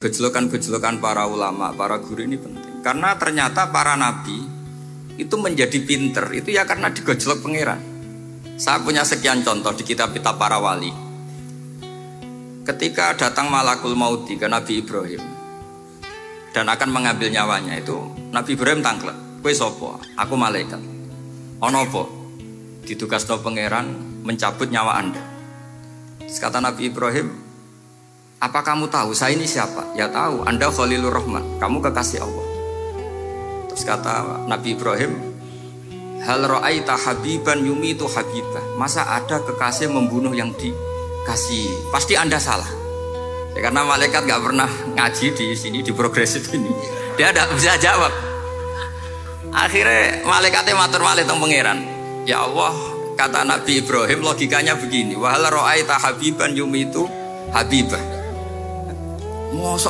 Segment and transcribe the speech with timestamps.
[0.00, 2.80] Gejolokan-gejolokan para ulama, para guru ini penting.
[2.80, 4.48] Karena ternyata para nabi
[5.20, 7.76] itu menjadi pinter, itu ya karena digojlok pangeran.
[8.56, 10.88] Saya punya sekian contoh di kitab-kitab para wali.
[12.64, 15.20] Ketika datang malakul mauti ke Nabi Ibrahim
[16.56, 18.00] dan akan mengambil nyawanya itu
[18.32, 19.44] Nabi Ibrahim tangklet.
[19.44, 20.80] Kue sopo, aku malaikat.
[21.60, 22.08] Onopo,
[22.88, 23.92] ditugas pangeran
[24.24, 25.20] mencabut nyawa anda.
[26.24, 27.49] Terus kata Nabi Ibrahim,
[28.40, 29.92] apa kamu tahu saya ini siapa?
[29.92, 32.46] Ya tahu, Anda Khalilur Rahman, kamu kekasih Allah.
[33.68, 35.12] Terus kata Nabi Ibrahim,
[36.20, 38.60] Hal ra'aita habiban yumi itu habibah.
[38.76, 41.88] Masa ada kekasih membunuh yang dikasih?
[41.88, 42.68] Pasti Anda salah.
[43.56, 46.68] Ya, karena malaikat gak pernah ngaji di sini di progresif ini.
[47.16, 48.12] Dia tidak bisa jawab.
[49.48, 51.88] Akhirnya malaikatnya matur malih teng pangeran.
[52.28, 52.76] Ya Allah,
[53.16, 55.16] kata Nabi Ibrahim logikanya begini.
[55.16, 57.08] Wahal ra'aita habiban yumi itu
[57.56, 58.19] habibah.
[59.52, 59.88] 我说